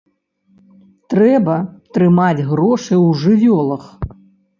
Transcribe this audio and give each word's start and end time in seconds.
Трэба 1.13 1.55
трымаць 1.97 2.45
грошы 2.53 2.95
ў 3.07 3.21
жывёлах. 3.25 3.83